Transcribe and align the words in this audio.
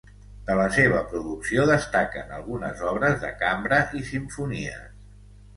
De 0.45 0.53
la 0.59 0.63
seva 0.77 1.01
producció 1.11 1.67
destaquen 1.71 2.33
algunes 2.39 2.81
obres 2.93 3.21
de 3.27 3.33
cambra 3.45 3.81
i 4.01 4.03
simfonies. 4.13 4.83